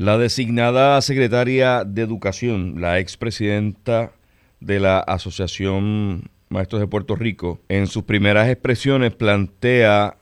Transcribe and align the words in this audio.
La 0.00 0.16
designada 0.16 0.98
secretaria 1.02 1.84
de 1.84 2.00
Educación, 2.00 2.80
la 2.80 2.98
expresidenta 2.98 4.12
de 4.58 4.80
la 4.80 4.98
Asociación 4.98 6.30
Maestros 6.48 6.80
de 6.80 6.86
Puerto 6.86 7.16
Rico, 7.16 7.60
en 7.68 7.86
sus 7.86 8.04
primeras 8.04 8.48
expresiones 8.48 9.12
plantea 9.12 10.16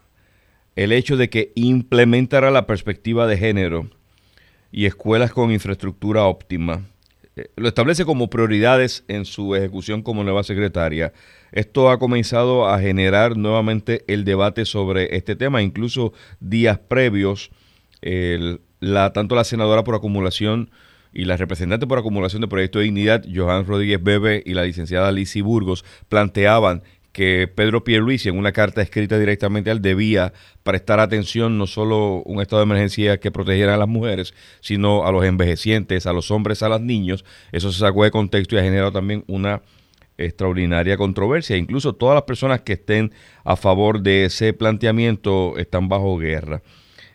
el 0.75 0.91
hecho 0.91 1.17
de 1.17 1.30
que 1.30 1.53
implementará 1.54 2.51
la 2.51 2.67
perspectiva 2.67 3.29
de 3.29 3.38
género 3.38 3.88
y 4.72 4.87
escuelas 4.87 5.30
con 5.30 5.53
infraestructura 5.53 6.25
óptima. 6.25 6.85
Eh, 7.37 7.47
lo 7.55 7.69
establece 7.69 8.05
como 8.05 8.31
prioridades 8.31 9.05
en 9.07 9.25
su 9.25 9.55
ejecución 9.55 10.03
como 10.03 10.25
nueva 10.25 10.43
secretaria. 10.43 11.13
Esto 11.53 11.89
ha 11.89 12.01
comenzado 12.01 12.69
a 12.69 12.81
generar 12.81 13.37
nuevamente 13.37 14.03
el 14.09 14.25
debate 14.25 14.65
sobre 14.65 15.15
este 15.17 15.37
tema, 15.37 15.63
incluso 15.63 16.13
días 16.41 16.81
previos, 16.81 17.53
la, 18.81 19.13
tanto 19.13 19.35
la 19.35 19.45
senadora 19.45 19.85
por 19.85 19.95
acumulación 19.95 20.71
y 21.13 21.25
la 21.25 21.37
representante 21.37 21.86
por 21.86 21.99
acumulación 21.99 22.43
de 22.43 22.49
Proyecto 22.49 22.79
de 22.79 22.86
Dignidad, 22.86 23.25
Johan 23.32 23.67
Rodríguez 23.67 24.03
Bebe, 24.03 24.43
y 24.45 24.55
la 24.55 24.64
licenciada 24.64 25.11
Lizy 25.11 25.41
Burgos, 25.41 25.85
planteaban 26.09 26.83
que 27.13 27.49
Pedro 27.53 27.83
Pierluisi 27.83 28.29
en 28.29 28.39
una 28.39 28.53
carta 28.53 28.83
escrita 28.83 29.19
directamente 29.19 29.71
al 29.71 29.83
debía 29.83 30.33
prestar 30.63 31.00
atención 31.00 31.59
no 31.59 31.67
solo 31.67 32.22
un 32.25 32.41
estado 32.41 32.61
de 32.61 32.67
emergencia 32.67 33.19
que 33.19 33.33
protegiera 33.33 33.75
a 33.75 33.78
las 33.78 33.89
mujeres, 33.89 34.34
sino 34.61 35.05
a 35.05 35.11
los 35.11 35.25
envejecientes, 35.25 36.06
a 36.06 36.12
los 36.12 36.31
hombres, 36.31 36.62
a 36.62 36.69
los 36.69 36.81
niños. 36.81 37.25
Eso 37.50 37.72
se 37.72 37.81
sacó 37.81 38.05
de 38.05 38.11
contexto 38.11 38.55
y 38.55 38.58
ha 38.58 38.62
generado 38.62 38.92
también 38.92 39.25
una 39.27 39.62
extraordinaria 40.17 40.97
controversia. 40.97 41.56
Incluso 41.56 41.95
todas 41.95 42.14
las 42.14 42.25
personas 42.25 42.61
que 42.61 42.75
estén 42.75 43.12
a 43.45 43.56
favor 43.56 44.03
de 44.03 44.27
ese 44.27 44.53
planteamiento 44.53 45.56
están 45.56 45.89
bajo 45.89 46.19
guerra. 46.19 46.62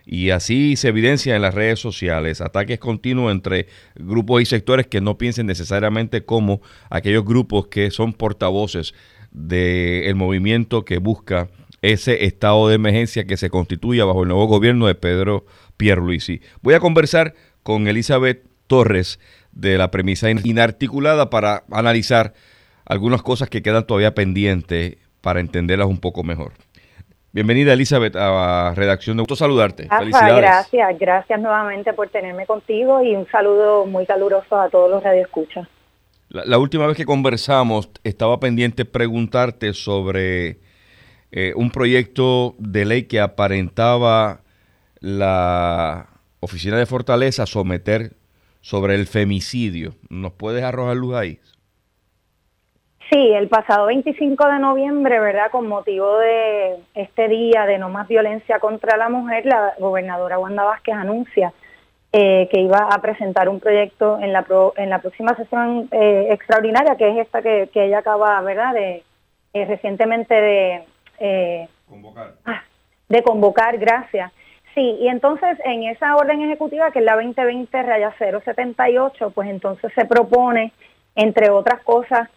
Y 0.06 0.32
así 0.32 0.76
se 0.76 0.90
evidencia 0.90 1.36
en 1.36 1.42
las 1.42 1.54
redes 1.54 1.80
sociales 1.80 2.42
ataques 2.42 2.80
continuos 2.80 3.32
entre 3.32 3.68
grupos 3.96 4.42
y 4.42 4.46
sectores 4.46 4.88
que 4.88 5.02
no 5.02 5.18
piensen 5.18 5.46
necesariamente 5.46 6.26
como 6.26 6.62
aquellos 6.90 7.24
grupos 7.24 7.68
que 7.68 7.90
son 7.90 8.14
portavoces 8.14 8.94
del 9.32 10.16
movimiento 10.16 10.86
que 10.86 10.98
busca 10.98 11.50
ese 11.82 12.26
estado 12.26 12.68
de 12.68 12.76
emergencia 12.76 13.26
que 13.26 13.38
se 13.38 13.50
constituya 13.50 14.06
bajo 14.06 14.24
el 14.24 14.30
nuevo 14.30 14.48
gobierno 14.48 14.88
de 14.88 14.96
Pedro 14.96 15.46
Pierluisi. 15.78 16.42
Voy 16.62 16.76
a 16.76 16.80
conversar 16.80 17.34
con 17.62 17.88
Elizabeth 17.88 18.46
Torres 18.68 19.20
de 19.52 19.78
la 19.78 19.92
premisa 19.92 20.30
inarticulada 20.32 21.30
para 21.30 21.64
analizar 21.72 22.34
algunas 22.86 23.22
cosas 23.22 23.50
que 23.50 23.62
quedan 23.62 23.86
todavía 23.86 24.16
pendientes 24.16 24.98
para 25.22 25.40
entenderlas 25.40 25.88
un 25.88 26.00
poco 26.00 26.24
mejor. 26.24 26.54
Bienvenida 27.34 27.74
Elizabeth 27.74 28.16
a 28.16 28.30
la 28.30 28.74
redacción 28.76 29.18
de 29.18 29.22
Gusto 29.22 29.36
saludarte. 29.36 29.88
Felicidades. 29.90 30.38
Gracias, 30.38 31.00
gracias 31.00 31.42
nuevamente 31.42 31.92
por 31.94 32.08
tenerme 32.10 32.46
contigo 32.46 33.02
y 33.02 33.16
un 33.16 33.28
saludo 33.32 33.88
muy 33.88 34.06
caluroso 34.06 34.56
a 34.56 34.70
todos 34.70 34.92
los 34.92 35.02
radioescuchas. 35.02 35.68
La, 36.30 36.60
última 36.60 36.86
vez 36.86 36.96
que 36.96 37.06
conversamos 37.06 37.90
estaba 38.04 38.40
pendiente 38.40 38.86
preguntarte 38.86 39.74
sobre 39.74 40.60
eh, 41.32 41.54
un 41.56 41.72
proyecto 41.72 42.54
de 42.60 42.86
ley 42.86 43.04
que 43.06 43.20
aparentaba 43.20 44.42
la 45.00 46.10
Oficina 46.40 46.78
de 46.78 46.86
Fortaleza 46.86 47.48
someter 47.48 48.14
sobre 48.62 48.94
el 48.94 49.08
femicidio. 49.08 49.96
¿Nos 50.08 50.34
puedes 50.34 50.64
arrojar 50.64 50.98
luz 50.98 51.16
ahí? 51.16 51.40
Sí, 53.14 53.32
el 53.32 53.48
pasado 53.48 53.86
25 53.86 54.48
de 54.48 54.58
noviembre, 54.58 55.20
¿verdad? 55.20 55.52
Con 55.52 55.68
motivo 55.68 56.18
de 56.18 56.80
este 56.96 57.28
día 57.28 57.68
de 57.68 57.78
no 57.78 57.90
más 57.90 58.08
violencia 58.08 58.58
contra 58.58 58.98
la 58.98 59.08
mujer, 59.08 59.46
la 59.46 59.76
gobernadora 59.78 60.40
Wanda 60.40 60.64
Vázquez 60.64 60.96
anuncia 60.96 61.54
eh, 62.12 62.50
que 62.52 62.62
iba 62.62 62.80
a 62.80 63.02
presentar 63.04 63.50
un 63.50 63.60
proyecto 63.60 64.18
en 64.20 64.34
la, 64.34 64.44
en 64.78 64.90
la 64.90 64.98
próxima 64.98 65.36
sesión 65.36 65.90
eh, 65.92 66.30
extraordinaria, 66.32 66.96
que 66.96 67.10
es 67.12 67.18
esta 67.18 67.44
que, 67.44 67.70
ella 67.76 68.00
acaba, 68.00 68.42
¿verdad?, 68.42 68.74
de 68.74 69.04
eh, 69.54 69.66
recientemente 69.66 70.34
de 71.20 71.70
convocar. 71.88 72.32
Ah, 72.46 72.64
de 73.10 73.22
convocar, 73.22 73.78
gracias. 73.78 74.32
Sí, 74.74 74.98
y 75.00 75.08
entonces 75.08 75.60
en 75.66 75.84
esa 75.84 76.16
orden 76.16 76.42
ejecutiva, 76.42 76.90
que 76.90 76.98
es 76.98 77.06
la 77.06 77.14
2020 77.14 77.84
raya 77.84 78.12
078, 78.18 79.30
pues 79.36 79.50
entonces 79.52 79.94
se 79.94 80.06
propone, 80.06 80.74
entre 81.14 81.52
otras 81.52 81.84
cosas, 81.84 82.28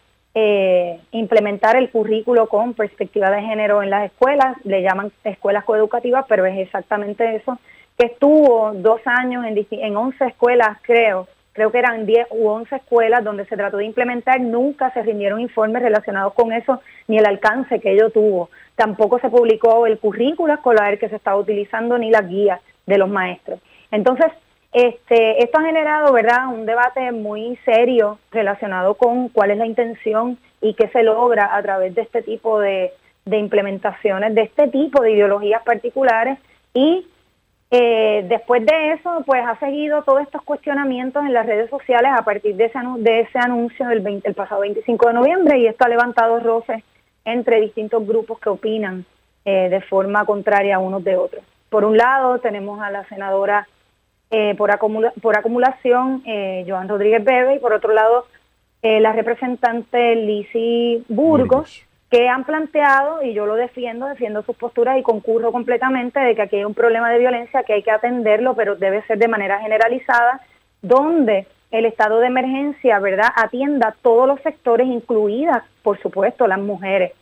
implementar 1.13 1.77
el 1.77 1.91
currículo 1.91 2.47
con 2.49 2.75
perspectiva 2.75 3.31
de 3.31 3.43
género 3.43 3.83
en 3.83 3.91
las 3.91 4.05
escuelas, 4.05 4.57
le 4.65 4.83
llaman 4.83 5.11
escuelas 5.25 5.65
coeducativas, 5.65 6.27
pero 6.29 6.45
es 6.45 6.59
exactamente 6.59 7.37
eso, 7.37 7.59
que 7.97 8.07
estuvo 8.07 8.73
dos 8.75 9.01
años 9.07 9.47
en, 9.47 9.67
en 9.71 9.97
11 9.97 10.27
escuelas, 10.27 10.77
creo, 10.83 11.27
creo 11.57 11.73
que 11.73 11.79
eran 11.79 12.05
10 12.05 12.27
u 12.33 12.49
11 12.49 12.77
escuelas 12.77 13.25
donde 13.25 13.47
se 13.47 13.57
trató 13.57 13.79
de 13.79 13.87
implementar, 13.87 14.39
nunca 14.41 14.93
se 14.93 15.03
rindieron 15.03 15.41
informes 15.41 15.83
relacionados 15.83 16.35
con 16.35 16.53
eso, 16.53 16.83
ni 17.09 17.17
el 17.17 17.25
alcance 17.25 17.81
que 17.81 17.93
ello 17.93 18.11
tuvo. 18.11 18.51
Tampoco 18.75 19.19
se 19.19 19.31
publicó 19.31 19.87
el 19.87 19.99
currículo 19.99 20.53
escolar 20.53 20.99
que 20.99 21.09
se 21.09 21.17
estaba 21.17 21.39
utilizando, 21.39 21.97
ni 21.97 22.11
la 22.11 22.21
guía 22.21 22.61
de 22.85 22.99
los 22.99 23.09
maestros. 23.09 23.59
Entonces, 23.91 24.27
este, 24.73 25.43
esto 25.43 25.59
ha 25.59 25.65
generado, 25.65 26.13
¿verdad?, 26.13 26.49
un 26.49 26.67
debate 26.67 27.13
muy 27.13 27.59
serio 27.65 28.19
relacionado 28.31 28.95
con 28.95 29.29
cuál 29.29 29.51
es 29.51 29.59
la 29.59 29.67
intención 29.67 30.39
y 30.61 30.75
qué 30.75 30.89
se 30.89 31.03
logra 31.03 31.55
a 31.57 31.63
través 31.63 31.95
de 31.95 32.03
este 32.03 32.23
tipo 32.23 32.61
de, 32.61 32.93
implementaciones, 33.31 34.35
de 34.35 34.43
este 34.43 34.69
tipo 34.69 35.03
de 35.03 35.13
ideologías 35.13 35.63
particulares 35.63 36.39
y 36.75 37.07
eh, 37.71 38.25
después 38.29 38.65
de 38.65 38.93
eso, 38.93 39.23
pues 39.27 39.43
ha 39.45 39.59
seguido 39.59 40.03
todos 40.03 40.23
estos 40.23 40.43
cuestionamientos 40.43 41.25
en 41.25 41.33
las 41.33 41.47
redes 41.47 41.69
sociales 41.69 42.13
a 42.17 42.23
partir 42.23 42.55
de 42.55 42.67
ese, 42.67 43.39
anuncio 43.39 43.89
del 43.89 44.23
el 44.23 44.35
pasado 44.35 44.61
25 44.61 45.09
de 45.09 45.15
noviembre 45.15 45.59
y 45.59 45.67
esto 45.67 45.85
ha 45.85 45.89
levantado 45.89 46.39
roces 46.39 46.85
entre 47.25 47.61
distintos 47.61 48.07
grupos 48.07 48.39
que 48.39 48.51
opinan 48.51 49.05
eh, 49.45 49.69
de 49.69 49.81
forma 49.81 50.25
contraria 50.25 50.79
unos 50.79 51.03
de 51.03 51.17
otros. 51.17 51.45
Por 51.69 51.85
un 51.85 51.97
lado, 51.97 52.39
tenemos 52.39 52.81
a 52.81 52.91
la 52.91 53.05
senadora 53.09 53.67
eh, 54.31 54.55
por, 54.57 54.71
por 55.21 55.39
acumulación, 55.39 56.23
Joan 56.67 56.89
Rodríguez 56.89 57.25
Bebe, 57.25 57.57
y 57.57 57.59
por 57.59 57.73
otro 57.73 57.93
lado, 57.93 58.27
la 58.83 59.13
representante 59.13 60.15
Lizy 60.15 61.05
Burgos 61.09 61.87
que 62.11 62.29
han 62.29 62.45
planteado, 62.45 63.23
y 63.23 63.35
yo 63.35 63.47
lo 63.47 63.57
defiendo, 63.57 64.07
defiendo 64.07 64.43
sus 64.43 64.57
posturas 64.57 64.99
y 64.99 65.03
concurro 65.03 65.51
completamente 65.51 66.21
de 66.21 66.37
que 66.37 66.43
aquí 66.43 66.57
hay 66.57 66.65
un 66.65 66.75
problema 66.75 67.11
de 67.11 67.19
violencia 67.19 67.65
que 67.65 67.73
hay 67.73 67.83
que 67.83 67.91
atenderlo, 67.91 68.55
pero 68.55 68.77
debe 68.77 69.03
ser 69.07 69.19
de 69.19 69.29
manera 69.29 69.59
generalizada, 69.61 70.41
donde 70.83 71.49
el 71.73 71.85
estado 71.85 72.21
de 72.21 72.29
emergencia, 72.29 73.01
¿verdad?, 73.01 73.29
atienda 73.35 73.89
a 73.89 73.95
todos 74.03 74.29
los 74.29 74.41
sectores, 74.43 74.87
incluidas, 74.87 75.65
por 75.83 76.01
supuesto, 76.01 76.47
las 76.47 76.61
mujeres. 76.61 77.13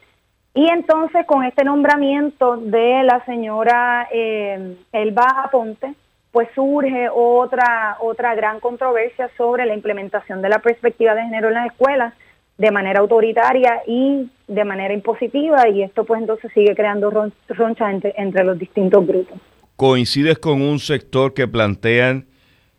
Y 0.53 0.69
entonces, 0.69 1.27
con 1.27 1.45
este 1.45 1.65
nombramiento 1.65 2.59
de 2.59 3.03
la 3.05 3.25
señora 3.25 4.07
eh, 4.13 4.77
Elba 4.93 5.45
Aponte, 5.45 5.95
pues 6.35 6.49
surge 6.53 7.09
otra, 7.15 7.97
otra 8.01 8.35
gran 8.35 8.59
controversia 8.59 9.31
sobre 9.37 9.67
la 9.67 9.75
implementación 9.75 10.43
de 10.43 10.49
la 10.49 10.59
perspectiva 10.59 11.15
de 11.15 11.23
género 11.23 11.47
en 11.47 11.55
las 11.55 11.67
escuelas, 11.67 12.13
de 12.59 12.73
manera 12.73 12.99
autoritaria 12.99 13.83
y 13.87 14.29
de 14.49 14.65
manera 14.65 14.93
impositiva 14.93 15.69
y 15.69 15.85
esto 15.85 16.05
pues 16.05 16.21
entonces 16.21 16.51
sigue 16.53 16.75
creando 16.75 17.09
ronchas 17.11 17.93
entre, 17.95 18.15
entre 18.17 18.43
los 18.43 18.59
distintos 18.59 19.07
grupos. 19.07 19.39
¿Coincides 19.77 20.41
con 20.41 20.61
un 20.61 20.81
sector 20.81 21.35
que 21.35 21.47
plantean 21.47 22.27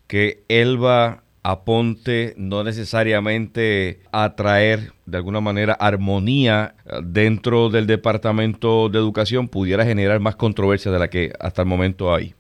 que 0.08 0.44
Elba 0.50 1.24
aponte 1.42 2.34
no 2.36 2.62
necesariamente 2.66 4.02
a 4.12 4.36
traer 4.36 4.92
de 5.06 5.16
alguna 5.16 5.40
manera 5.40 5.78
armonía 5.80 6.76
dentro 7.02 7.70
del 7.70 7.88
Departamento 7.88 8.90
de 8.90 9.00
Educación 9.00 9.48
pudiera 9.48 9.86
generar 9.86 10.20
más 10.20 10.36
controversia 10.36 10.92
de 10.92 11.00
la 11.00 11.08
que 11.08 11.32
hasta 11.40 11.62
el 11.62 11.70
momento 11.70 12.14
hay? 12.14 12.36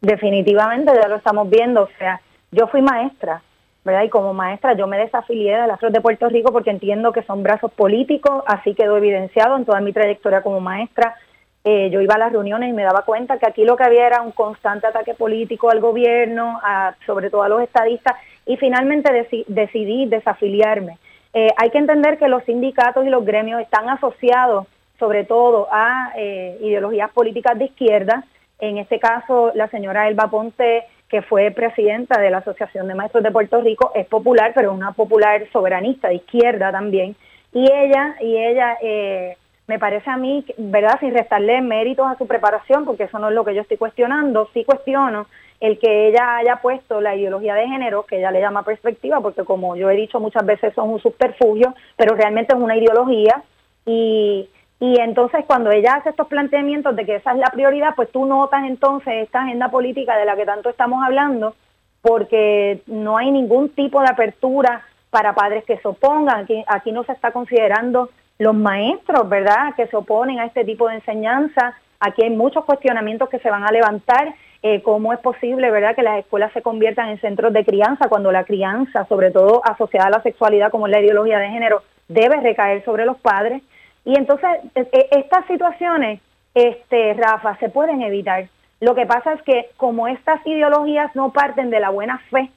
Definitivamente, 0.00 0.92
ya 0.94 1.08
lo 1.08 1.16
estamos 1.16 1.48
viendo. 1.48 1.82
O 1.82 1.88
sea, 1.98 2.20
yo 2.50 2.66
fui 2.68 2.82
maestra 2.82 3.42
¿verdad? 3.86 4.02
Y 4.02 4.08
como 4.08 4.34
maestra 4.34 4.72
yo 4.72 4.88
me 4.88 4.98
desafilié 4.98 5.56
de 5.56 5.66
la 5.68 5.76
FROS 5.76 5.92
de 5.92 6.00
Puerto 6.00 6.28
Rico 6.28 6.50
porque 6.50 6.70
entiendo 6.70 7.12
que 7.12 7.22
son 7.22 7.44
brazos 7.44 7.70
políticos, 7.70 8.42
así 8.44 8.74
quedó 8.74 8.96
evidenciado 8.96 9.56
en 9.56 9.64
toda 9.64 9.80
mi 9.80 9.92
trayectoria 9.92 10.42
como 10.42 10.60
maestra. 10.60 11.14
Eh, 11.62 11.88
yo 11.90 12.00
iba 12.00 12.14
a 12.14 12.18
las 12.18 12.32
reuniones 12.32 12.68
y 12.68 12.72
me 12.72 12.82
daba 12.82 13.02
cuenta 13.02 13.38
que 13.38 13.46
aquí 13.46 13.64
lo 13.64 13.76
que 13.76 13.84
había 13.84 14.08
era 14.08 14.22
un 14.22 14.32
constante 14.32 14.88
ataque 14.88 15.14
político 15.14 15.70
al 15.70 15.80
gobierno, 15.80 16.60
sobre 17.06 17.30
todo 17.30 17.44
a 17.44 17.48
los 17.48 17.62
estadistas, 17.62 18.16
y 18.44 18.56
finalmente 18.56 19.28
decidí 19.46 20.06
desafiliarme. 20.06 20.98
Eh, 21.32 21.50
hay 21.56 21.70
que 21.70 21.78
entender 21.78 22.18
que 22.18 22.26
los 22.26 22.42
sindicatos 22.42 23.06
y 23.06 23.08
los 23.08 23.24
gremios 23.24 23.60
están 23.60 23.88
asociados 23.88 24.66
sobre 24.98 25.24
todo 25.24 25.68
a 25.70 26.12
eh, 26.16 26.58
ideologías 26.60 27.10
políticas 27.12 27.58
de 27.58 27.66
izquierda. 27.66 28.24
En 28.58 28.78
este 28.78 28.98
caso, 28.98 29.52
la 29.54 29.68
señora 29.68 30.08
Elba 30.08 30.28
Ponte 30.28 30.84
que 31.08 31.22
fue 31.22 31.50
presidenta 31.50 32.20
de 32.20 32.30
la 32.30 32.38
Asociación 32.38 32.88
de 32.88 32.94
Maestros 32.94 33.22
de 33.22 33.30
Puerto 33.30 33.60
Rico, 33.60 33.92
es 33.94 34.06
popular, 34.06 34.52
pero 34.54 34.72
una 34.72 34.92
popular 34.92 35.46
soberanista 35.52 36.08
de 36.08 36.16
izquierda 36.16 36.72
también. 36.72 37.14
Y 37.52 37.70
ella, 37.70 38.16
y 38.20 38.36
ella 38.36 38.76
eh, 38.82 39.36
me 39.68 39.78
parece 39.78 40.10
a 40.10 40.16
mí, 40.16 40.44
¿verdad? 40.58 40.98
Sin 41.00 41.14
restarle 41.14 41.60
méritos 41.60 42.06
a 42.06 42.18
su 42.18 42.26
preparación, 42.26 42.84
porque 42.84 43.04
eso 43.04 43.18
no 43.18 43.28
es 43.28 43.34
lo 43.34 43.44
que 43.44 43.54
yo 43.54 43.62
estoy 43.62 43.76
cuestionando, 43.76 44.48
sí 44.52 44.64
cuestiono 44.64 45.26
el 45.58 45.78
que 45.78 46.08
ella 46.08 46.36
haya 46.36 46.56
puesto 46.56 47.00
la 47.00 47.16
ideología 47.16 47.54
de 47.54 47.66
género, 47.66 48.04
que 48.04 48.18
ella 48.18 48.30
le 48.30 48.40
llama 48.40 48.62
perspectiva, 48.62 49.20
porque 49.20 49.44
como 49.44 49.74
yo 49.74 49.88
he 49.88 49.96
dicho 49.96 50.20
muchas 50.20 50.44
veces 50.44 50.74
son 50.74 50.90
un 50.90 51.00
subterfugio, 51.00 51.74
pero 51.96 52.14
realmente 52.14 52.54
es 52.54 52.60
una 52.60 52.76
ideología, 52.76 53.42
y, 53.86 54.50
y 54.78 55.00
entonces 55.00 55.44
cuando 55.46 55.70
ella 55.70 55.94
hace 55.94 56.10
estos 56.10 56.26
planteamientos 56.26 56.94
de 56.96 57.06
que 57.06 57.16
esa 57.16 57.32
es 57.32 57.38
la 57.38 57.50
prioridad, 57.50 57.94
pues 57.96 58.10
tú 58.10 58.26
notas 58.26 58.64
entonces 58.64 59.24
esta 59.24 59.42
agenda 59.42 59.70
política 59.70 60.16
de 60.16 60.26
la 60.26 60.36
que 60.36 60.44
tanto 60.44 60.68
estamos 60.68 61.02
hablando, 61.04 61.54
porque 62.02 62.82
no 62.86 63.16
hay 63.16 63.30
ningún 63.30 63.70
tipo 63.70 64.00
de 64.00 64.08
apertura 64.08 64.82
para 65.10 65.34
padres 65.34 65.64
que 65.64 65.78
se 65.78 65.88
opongan, 65.88 66.40
aquí, 66.40 66.62
aquí 66.68 66.92
no 66.92 67.04
se 67.04 67.12
está 67.12 67.32
considerando 67.32 68.10
los 68.38 68.54
maestros, 68.54 69.28
¿verdad?, 69.28 69.74
que 69.76 69.86
se 69.86 69.96
oponen 69.96 70.38
a 70.38 70.44
este 70.44 70.64
tipo 70.64 70.88
de 70.88 70.96
enseñanza, 70.96 71.74
aquí 71.98 72.22
hay 72.22 72.30
muchos 72.30 72.64
cuestionamientos 72.64 73.30
que 73.30 73.38
se 73.38 73.50
van 73.50 73.64
a 73.64 73.72
levantar, 73.72 74.34
eh, 74.62 74.82
cómo 74.82 75.12
es 75.12 75.20
posible, 75.20 75.70
¿verdad?, 75.70 75.94
que 75.94 76.02
las 76.02 76.18
escuelas 76.18 76.52
se 76.52 76.60
conviertan 76.60 77.08
en 77.08 77.20
centros 77.20 77.52
de 77.54 77.64
crianza 77.64 78.08
cuando 78.08 78.30
la 78.30 78.44
crianza, 78.44 79.06
sobre 79.06 79.30
todo 79.30 79.62
asociada 79.64 80.08
a 80.08 80.10
la 80.10 80.22
sexualidad 80.22 80.70
como 80.70 80.86
la 80.86 81.00
ideología 81.00 81.38
de 81.38 81.48
género, 81.48 81.82
debe 82.08 82.36
recaer 82.40 82.84
sobre 82.84 83.06
los 83.06 83.16
padres. 83.18 83.62
Y 84.06 84.16
entonces, 84.16 84.48
e, 84.76 84.88
e, 84.92 85.08
estas 85.18 85.44
situaciones, 85.46 86.20
este, 86.54 87.12
Rafa, 87.14 87.56
se 87.58 87.68
pueden 87.68 88.00
evitar. 88.02 88.48
Lo 88.80 88.94
que 88.94 89.04
pasa 89.04 89.32
es 89.32 89.42
que 89.42 89.70
como 89.76 90.06
estas 90.06 90.46
ideologías 90.46 91.14
no 91.16 91.32
parten 91.32 91.70
de 91.70 91.80
la 91.80 91.90
buena 91.90 92.18
fe, 92.30 92.50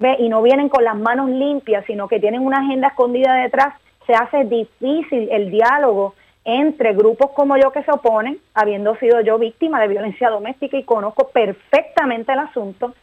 ¿ve? 0.00 0.16
y 0.18 0.28
no 0.28 0.42
vienen 0.42 0.68
con 0.68 0.82
las 0.82 0.96
manos 0.96 1.30
limpias, 1.30 1.84
sino 1.86 2.08
que 2.08 2.18
tienen 2.18 2.44
una 2.44 2.58
agenda 2.58 2.88
escondida 2.88 3.34
detrás, 3.34 3.74
se 4.04 4.14
hace 4.14 4.44
difícil 4.44 5.28
el 5.30 5.50
diálogo 5.50 6.14
entre 6.44 6.92
grupos 6.92 7.30
como 7.30 7.56
yo 7.56 7.70
que 7.70 7.84
se 7.84 7.92
oponen, 7.92 8.38
habiendo 8.52 8.96
sido 8.96 9.20
yo 9.20 9.38
víctima 9.38 9.80
de 9.80 9.88
violencia 9.88 10.28
doméstica 10.28 10.76
y 10.76 10.82
conozco 10.82 11.28
perfectamente 11.28 12.32
el 12.32 12.40
asunto. 12.40 12.94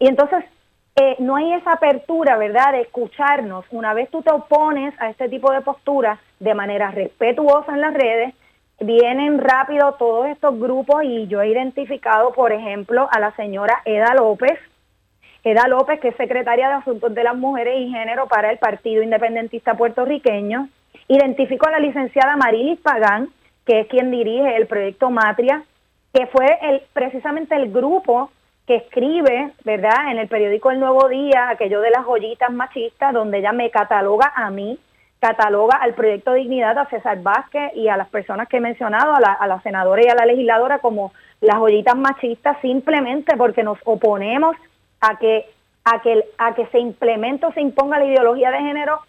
Y 0.00 0.08
entonces 0.08 0.44
eh, 0.96 1.16
no 1.18 1.36
hay 1.36 1.52
esa 1.52 1.72
apertura, 1.72 2.36
¿verdad?, 2.36 2.72
de 2.72 2.82
escucharnos. 2.82 3.64
Una 3.70 3.94
vez 3.94 4.10
tú 4.10 4.22
te 4.22 4.30
opones 4.30 4.94
a 5.00 5.10
este 5.10 5.28
tipo 5.28 5.52
de 5.52 5.60
posturas 5.60 6.18
de 6.40 6.54
manera 6.54 6.90
respetuosa 6.90 7.72
en 7.72 7.80
las 7.80 7.94
redes, 7.94 8.34
vienen 8.80 9.38
rápido 9.38 9.94
todos 9.94 10.26
estos 10.26 10.58
grupos 10.58 11.04
y 11.04 11.26
yo 11.28 11.42
he 11.42 11.48
identificado, 11.48 12.32
por 12.32 12.52
ejemplo, 12.52 13.08
a 13.10 13.20
la 13.20 13.30
señora 13.36 13.82
Eda 13.84 14.14
López, 14.14 14.58
Eda 15.44 15.68
López, 15.68 16.00
que 16.00 16.08
es 16.08 16.16
secretaria 16.16 16.68
de 16.68 16.74
Asuntos 16.74 17.14
de 17.14 17.24
las 17.24 17.36
Mujeres 17.36 17.78
y 17.78 17.90
Género 17.90 18.26
para 18.26 18.50
el 18.50 18.58
Partido 18.58 19.02
Independentista 19.02 19.74
Puertorriqueño. 19.74 20.68
Identifico 21.08 21.66
a 21.66 21.72
la 21.72 21.78
licenciada 21.78 22.36
Marilis 22.36 22.78
Pagán, 22.80 23.30
que 23.64 23.80
es 23.80 23.86
quien 23.88 24.10
dirige 24.10 24.56
el 24.56 24.66
proyecto 24.66 25.10
Matria, 25.10 25.64
que 26.12 26.26
fue 26.26 26.58
el, 26.62 26.82
precisamente 26.92 27.54
el 27.54 27.72
grupo 27.72 28.30
que 28.70 28.76
escribe, 28.76 29.52
¿verdad?, 29.64 30.12
en 30.12 30.18
el 30.18 30.28
periódico 30.28 30.70
El 30.70 30.78
Nuevo 30.78 31.08
Día, 31.08 31.48
aquello 31.48 31.80
de 31.80 31.90
las 31.90 32.04
joyitas 32.04 32.52
machistas, 32.52 33.12
donde 33.12 33.38
ella 33.38 33.50
me 33.50 33.68
cataloga 33.68 34.32
a 34.32 34.48
mí, 34.50 34.78
cataloga 35.18 35.78
al 35.78 35.94
proyecto 35.94 36.34
Dignidad, 36.34 36.78
a 36.78 36.86
César 36.86 37.20
Vázquez 37.20 37.72
y 37.74 37.88
a 37.88 37.96
las 37.96 38.08
personas 38.10 38.46
que 38.46 38.58
he 38.58 38.60
mencionado, 38.60 39.12
a 39.12 39.18
la, 39.18 39.32
a 39.32 39.48
la 39.48 39.60
senadora 39.62 40.02
y 40.04 40.08
a 40.08 40.14
la 40.14 40.24
legisladora, 40.24 40.78
como 40.78 41.12
las 41.40 41.58
joyitas 41.58 41.96
machistas, 41.96 42.58
simplemente 42.62 43.36
porque 43.36 43.64
nos 43.64 43.76
oponemos 43.84 44.54
a 45.00 45.18
que, 45.18 45.46
a 45.84 46.00
que, 46.00 46.26
a 46.38 46.54
que 46.54 46.66
se 46.66 46.78
implemente 46.78 47.46
o 47.46 47.52
se 47.52 47.62
imponga 47.62 47.98
la 47.98 48.04
ideología 48.04 48.52
de 48.52 48.58
género 48.58 49.00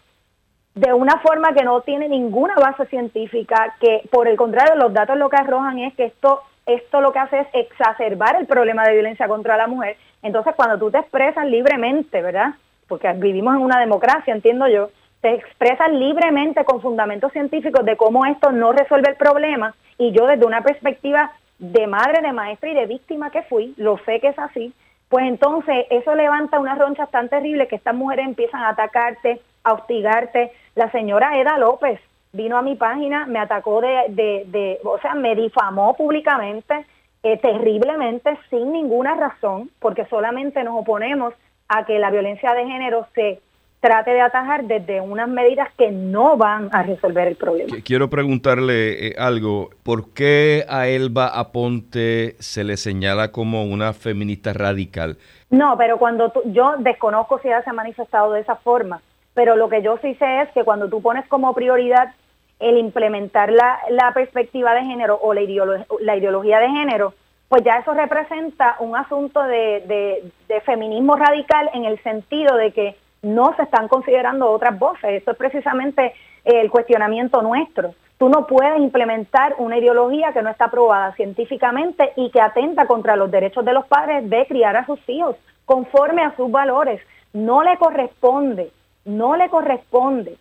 de 0.74 0.92
una 0.92 1.20
forma 1.20 1.54
que 1.54 1.62
no 1.62 1.82
tiene 1.82 2.08
ninguna 2.08 2.56
base 2.56 2.84
científica, 2.86 3.76
que 3.78 4.02
por 4.10 4.26
el 4.26 4.36
contrario 4.36 4.74
los 4.74 4.92
datos 4.92 5.16
lo 5.16 5.30
que 5.30 5.36
arrojan 5.36 5.78
es 5.78 5.94
que 5.94 6.06
esto, 6.06 6.42
esto 6.66 7.00
lo 7.00 7.12
que 7.12 7.18
hace 7.18 7.40
es 7.40 7.48
exacerbar 7.54 8.36
el 8.36 8.46
problema 8.46 8.84
de 8.84 8.94
violencia 8.94 9.28
contra 9.28 9.56
la 9.56 9.66
mujer. 9.66 9.96
Entonces 10.22 10.54
cuando 10.54 10.78
tú 10.78 10.90
te 10.90 10.98
expresas 10.98 11.46
libremente, 11.46 12.22
¿verdad? 12.22 12.54
Porque 12.88 13.12
vivimos 13.14 13.56
en 13.56 13.62
una 13.62 13.80
democracia, 13.80 14.34
entiendo 14.34 14.68
yo, 14.68 14.90
te 15.20 15.34
expresas 15.34 15.90
libremente 15.90 16.64
con 16.64 16.80
fundamentos 16.80 17.32
científicos 17.32 17.84
de 17.84 17.96
cómo 17.96 18.26
esto 18.26 18.52
no 18.52 18.72
resuelve 18.72 19.10
el 19.10 19.16
problema 19.16 19.74
y 19.98 20.12
yo 20.12 20.26
desde 20.26 20.46
una 20.46 20.62
perspectiva 20.62 21.32
de 21.58 21.86
madre, 21.86 22.22
de 22.22 22.32
maestra 22.32 22.70
y 22.70 22.74
de 22.74 22.86
víctima 22.86 23.30
que 23.30 23.42
fui, 23.42 23.72
lo 23.76 23.98
sé 23.98 24.18
que 24.20 24.28
es 24.28 24.38
así, 24.38 24.74
pues 25.08 25.26
entonces 25.26 25.86
eso 25.90 26.14
levanta 26.14 26.58
unas 26.58 26.78
ronchas 26.78 27.10
tan 27.10 27.28
terribles 27.28 27.68
que 27.68 27.76
estas 27.76 27.94
mujeres 27.94 28.26
empiezan 28.26 28.62
a 28.62 28.70
atacarte, 28.70 29.40
a 29.62 29.74
hostigarte. 29.74 30.52
La 30.74 30.90
señora 30.90 31.38
Eda 31.38 31.58
López 31.58 32.00
vino 32.32 32.56
a 32.56 32.62
mi 32.62 32.76
página, 32.76 33.26
me 33.26 33.38
atacó 33.38 33.80
de, 33.80 34.44
de, 34.46 34.80
o 34.84 34.98
sea, 34.98 35.14
me 35.14 35.34
difamó 35.34 35.94
públicamente, 35.94 36.86
eh, 37.22 37.38
terriblemente, 37.38 38.38
sin 38.50 38.72
ninguna 38.72 39.14
razón, 39.14 39.70
porque 39.78 40.06
solamente 40.06 40.64
nos 40.64 40.80
oponemos 40.80 41.34
a 41.68 41.84
que 41.84 41.98
la 41.98 42.10
violencia 42.10 42.54
de 42.54 42.66
género 42.66 43.06
se 43.14 43.40
trate 43.80 44.12
de 44.12 44.20
atajar 44.20 44.64
desde 44.64 45.00
unas 45.00 45.28
medidas 45.28 45.68
que 45.76 45.90
no 45.90 46.36
van 46.36 46.68
a 46.72 46.84
resolver 46.84 47.26
el 47.26 47.34
problema. 47.34 47.76
Quiero 47.84 48.08
preguntarle 48.08 49.08
eh, 49.08 49.14
algo. 49.18 49.70
¿Por 49.82 50.14
qué 50.14 50.64
a 50.68 50.86
Elba 50.86 51.26
Aponte 51.26 52.36
se 52.38 52.62
le 52.62 52.76
señala 52.76 53.32
como 53.32 53.64
una 53.64 53.92
feminista 53.92 54.52
radical? 54.52 55.18
No, 55.50 55.76
pero 55.76 55.98
cuando 55.98 56.32
yo 56.46 56.76
desconozco 56.78 57.40
si 57.40 57.48
ella 57.48 57.62
se 57.62 57.70
ha 57.70 57.72
manifestado 57.72 58.32
de 58.32 58.40
esa 58.40 58.54
forma, 58.56 59.02
pero 59.34 59.56
lo 59.56 59.68
que 59.68 59.82
yo 59.82 59.98
sí 60.00 60.14
sé 60.14 60.42
es 60.42 60.50
que 60.50 60.62
cuando 60.62 60.88
tú 60.88 61.02
pones 61.02 61.26
como 61.26 61.52
prioridad 61.52 62.14
el 62.62 62.78
implementar 62.78 63.52
la, 63.52 64.12
perspectiva 64.14 64.74
de 64.74 64.84
género 64.84 65.18
o 65.20 65.34
la, 65.34 65.42
ideología 65.42 66.60
de 66.60 66.70
género, 66.70 67.14
pues 67.48 67.62
ya 67.64 67.78
eso 67.78 67.92
representa 67.92 68.76
un 68.80 68.96
asunto 68.96 69.42
de, 69.42 70.22
de 70.48 70.60
feminismo 70.62 71.16
radical 71.16 71.70
en 71.74 71.84
el 71.84 72.02
sentido 72.02 72.56
de 72.56 72.72
que 72.72 72.96
no 73.22 73.54
se 73.56 73.62
están 73.62 73.88
considerando 73.88 74.50
otras 74.50 74.78
voces. 74.78 75.22
Eso 75.22 75.32
es 75.32 75.36
precisamente 75.36 76.14
el 76.44 76.70
cuestionamiento 76.70 77.42
nuestro. 77.42 77.94
Tú 78.18 78.28
no 78.28 78.46
puedes 78.46 78.78
implementar 78.78 79.56
una 79.58 79.78
ideología 79.78 80.32
que 80.32 80.42
no 80.42 80.50
está 80.50 80.66
aprobada 80.66 81.12
científicamente 81.14 82.12
y 82.16 82.30
que 82.30 82.40
atenta 82.40 82.86
contra 82.86 83.16
los 83.16 83.30
derechos 83.30 83.64
de 83.64 83.72
los 83.72 83.86
padres 83.86 84.28
de 84.30 84.46
criar 84.46 84.76
a 84.76 84.86
sus 84.86 85.00
hijos 85.08 85.36
conforme 85.64 86.22
a 86.22 86.36
sus 86.36 86.50
valores. 86.50 87.00
No 87.32 87.62
le 87.62 87.76
corresponde, 87.78 88.70
no 89.04 89.36
le 89.36 89.48
corresponde 89.48 90.36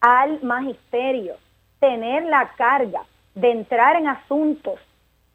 al 0.00 0.40
magisterio 0.42 1.34
tener 1.80 2.24
la 2.24 2.50
carga 2.56 3.02
de 3.34 3.50
entrar 3.50 3.96
en 3.96 4.08
asuntos 4.08 4.80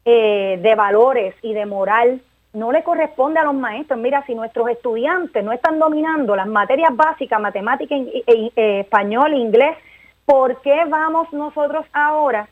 eh, 0.04 0.58
de 0.60 0.74
valores 0.74 1.34
y 1.42 1.54
de 1.54 1.66
moral 1.66 2.20
no 2.52 2.72
le 2.72 2.82
corresponde 2.82 3.40
a 3.40 3.44
los 3.44 3.54
maestros. 3.54 3.98
Mira, 3.98 4.24
si 4.26 4.34
nuestros 4.34 4.68
estudiantes 4.68 5.42
no 5.42 5.52
están 5.52 5.78
dominando 5.78 6.36
las 6.36 6.46
materias 6.46 6.94
básicas, 6.94 7.40
matemática, 7.40 7.94
eh, 7.94 8.80
español, 8.80 9.34
inglés, 9.34 9.76
¿por 10.26 10.60
qué 10.60 10.84
vamos 10.88 11.32
nosotros 11.32 11.86
ahora 11.92 12.48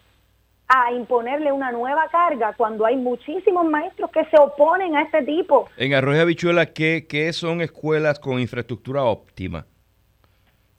a 0.68 0.92
imponerle 0.92 1.50
una 1.50 1.72
nueva 1.72 2.08
carga 2.10 2.54
cuando 2.56 2.86
hay 2.86 2.96
muchísimos 2.96 3.66
maestros 3.66 4.10
que 4.10 4.24
se 4.26 4.38
oponen 4.38 4.96
a 4.96 5.02
este 5.02 5.22
tipo? 5.24 5.68
En 5.76 5.92
Arroyo 5.94 6.22
Habichuela, 6.22 6.66
¿qué, 6.66 7.06
¿qué 7.08 7.32
son 7.32 7.60
escuelas 7.60 8.20
con 8.20 8.38
infraestructura 8.38 9.02
óptima? 9.02 9.66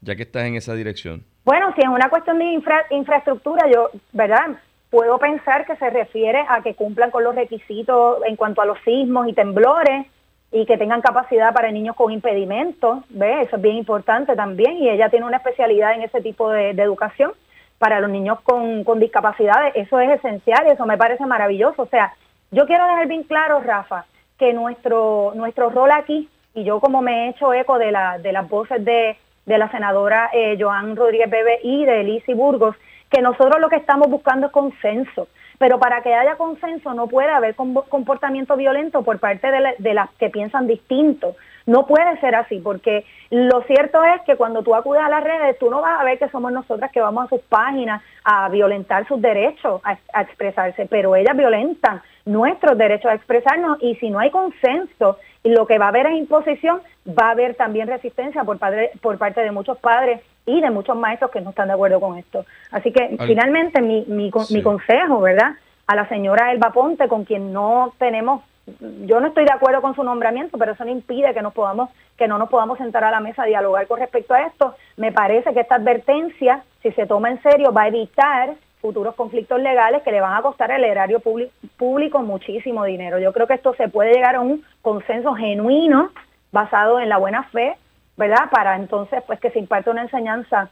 Ya 0.01 0.15
que 0.15 0.23
estás 0.23 0.43
en 0.43 0.55
esa 0.55 0.73
dirección. 0.73 1.23
Bueno, 1.45 1.73
si 1.75 1.81
es 1.81 1.87
una 1.87 2.09
cuestión 2.09 2.39
de 2.39 2.61
infraestructura, 2.89 3.69
yo, 3.71 3.89
¿verdad? 4.11 4.57
puedo 4.91 5.17
pensar 5.17 5.65
que 5.65 5.77
se 5.77 5.89
refiere 5.89 6.45
a 6.47 6.61
que 6.61 6.75
cumplan 6.75 7.09
con 7.09 7.23
los 7.23 7.33
requisitos 7.33 8.19
en 8.27 8.35
cuanto 8.35 8.61
a 8.61 8.65
los 8.65 8.77
sismos 8.83 9.27
y 9.27 9.33
temblores 9.33 10.05
y 10.51 10.65
que 10.65 10.77
tengan 10.77 11.01
capacidad 11.01 11.53
para 11.53 11.71
niños 11.71 11.95
con 11.95 12.11
impedimentos, 12.11 12.99
¿ve? 13.09 13.43
Eso 13.43 13.55
es 13.55 13.61
bien 13.61 13.77
importante 13.77 14.35
también 14.35 14.77
y 14.77 14.89
ella 14.89 15.09
tiene 15.09 15.25
una 15.25 15.37
especialidad 15.37 15.93
en 15.93 16.01
ese 16.01 16.21
tipo 16.21 16.51
de, 16.51 16.71
educación 16.71 17.31
para 17.79 18.01
los 18.01 18.09
niños 18.11 18.41
con, 18.41 18.83
discapacidades, 18.99 19.73
eso 19.75 19.99
es 19.99 20.11
esencial 20.11 20.67
eso 20.67 20.85
me 20.85 20.97
parece 20.97 21.25
maravilloso. 21.25 21.83
O 21.83 21.87
sea, 21.87 22.13
yo 22.51 22.67
quiero 22.67 22.85
dejar 22.85 23.07
bien 23.07 23.23
claro, 23.23 23.61
Rafa, 23.61 24.05
que 24.37 24.51
nuestro, 24.53 25.31
nuestro 25.35 25.69
rol 25.69 25.89
aquí, 25.91 26.29
y 26.53 26.65
yo 26.65 26.81
como 26.81 27.01
me 27.01 27.27
he 27.27 27.29
hecho 27.29 27.53
eco 27.53 27.79
de 27.79 27.91
las 27.93 28.49
voces 28.49 28.83
de, 28.83 29.17
de 29.45 29.57
la 29.57 29.69
senadora 29.71 30.29
eh, 30.33 30.57
Joan 30.59 30.95
Rodríguez 30.95 31.29
Bebe 31.29 31.59
y 31.63 31.85
de 31.85 32.01
Elisi 32.01 32.33
Burgos, 32.33 32.75
que 33.09 33.21
nosotros 33.21 33.59
lo 33.59 33.69
que 33.69 33.75
estamos 33.75 34.09
buscando 34.09 34.47
es 34.47 34.51
consenso. 34.51 35.27
Pero 35.57 35.79
para 35.79 36.01
que 36.01 36.13
haya 36.15 36.37
consenso 36.37 36.93
no 36.93 37.07
puede 37.07 37.29
haber 37.29 37.55
comportamiento 37.55 38.55
violento 38.55 39.03
por 39.03 39.19
parte 39.19 39.47
de, 39.77 39.93
las 39.93 40.09
que 40.17 40.29
piensan 40.31 40.65
distinto. 40.65 41.35
No 41.67 41.85
puede 41.85 42.19
ser 42.19 42.33
así, 42.33 42.57
porque 42.57 43.05
lo 43.29 43.61
cierto 43.63 44.03
es 44.03 44.21
que 44.21 44.37
cuando 44.37 44.63
tú 44.63 44.73
acudes 44.73 45.03
a 45.03 45.09
las 45.09 45.23
redes, 45.23 45.59
tú 45.59 45.69
no 45.69 45.81
vas 45.81 46.01
a 46.01 46.03
ver 46.03 46.17
que 46.17 46.29
somos 46.29 46.51
nosotras 46.51 46.91
que 46.91 46.99
vamos 46.99 47.25
a 47.25 47.29
sus 47.29 47.41
páginas 47.41 48.01
a 48.23 48.49
violentar 48.49 49.07
sus 49.07 49.21
derechos 49.21 49.81
a, 49.83 49.99
a 50.13 50.21
expresarse, 50.21 50.87
pero 50.89 51.15
ellas 51.15 51.37
violentan 51.37 52.01
nuestros 52.25 52.75
derechos 52.75 53.11
a 53.11 53.15
expresarnos 53.15 53.77
y 53.81 53.95
si 53.97 54.09
no 54.09 54.17
hay 54.17 54.31
consenso 54.31 55.19
lo 55.43 55.65
que 55.65 55.77
va 55.77 55.85
a 55.85 55.89
haber 55.89 56.07
es 56.07 56.17
imposición, 56.17 56.81
va 57.07 57.27
a 57.27 57.31
haber 57.31 57.55
también 57.55 57.87
resistencia 57.87 58.43
por, 58.43 58.59
padre, 58.59 58.91
por 59.01 59.17
parte 59.17 59.41
de 59.41 59.51
muchos 59.51 59.77
padres 59.77 60.21
y 60.45 60.61
de 60.61 60.69
muchos 60.69 60.95
maestros 60.95 61.31
que 61.31 61.41
no 61.41 61.51
están 61.51 61.67
de 61.67 61.73
acuerdo 61.73 61.99
con 61.99 62.17
esto. 62.17 62.45
Así 62.71 62.91
que 62.91 63.17
finalmente 63.25 63.81
mi, 63.81 64.05
mi, 64.07 64.31
mi 64.49 64.61
consejo, 64.61 65.21
¿verdad? 65.21 65.53
A 65.87 65.95
la 65.95 66.07
señora 66.07 66.51
Elba 66.51 66.71
Ponte, 66.71 67.07
con 67.07 67.25
quien 67.25 67.51
no 67.51 67.93
tenemos 67.97 68.41
yo 68.79 69.19
no 69.19 69.27
estoy 69.27 69.45
de 69.45 69.51
acuerdo 69.51 69.81
con 69.81 69.95
su 69.95 70.03
nombramiento, 70.03 70.57
pero 70.57 70.73
eso 70.73 70.85
no 70.85 70.91
impide 70.91 71.33
que 71.33 71.41
nos 71.41 71.53
podamos, 71.53 71.89
que 72.17 72.27
no 72.27 72.37
nos 72.37 72.49
podamos 72.49 72.77
sentar 72.77 73.03
a 73.03 73.11
la 73.11 73.19
mesa 73.19 73.43
a 73.43 73.47
dialogar 73.47 73.87
con 73.87 73.99
respecto 73.99 74.33
a 74.33 74.43
esto. 74.43 74.75
Me 74.97 75.11
parece 75.11 75.53
que 75.53 75.61
esta 75.61 75.75
advertencia, 75.75 76.63
si 76.81 76.91
se 76.91 77.07
toma 77.07 77.29
en 77.29 77.41
serio, 77.41 77.73
va 77.73 77.83
a 77.83 77.87
evitar 77.87 78.53
futuros 78.81 79.15
conflictos 79.15 79.61
legales 79.61 80.01
que 80.03 80.11
le 80.11 80.21
van 80.21 80.33
a 80.33 80.41
costar 80.41 80.71
al 80.71 80.83
erario 80.83 81.21
público 81.77 82.21
muchísimo 82.21 82.83
dinero. 82.85 83.19
Yo 83.19 83.31
creo 83.31 83.47
que 83.47 83.53
esto 83.53 83.73
se 83.75 83.87
puede 83.87 84.13
llegar 84.13 84.35
a 84.35 84.41
un 84.41 84.63
consenso 84.81 85.33
genuino 85.35 86.11
basado 86.51 86.99
en 86.99 87.07
la 87.07 87.17
buena 87.17 87.43
fe, 87.43 87.75
¿verdad? 88.17 88.49
Para 88.51 88.75
entonces 88.75 89.23
pues 89.25 89.39
que 89.39 89.51
se 89.51 89.59
imparte 89.59 89.89
una 89.89 90.01
enseñanza 90.01 90.69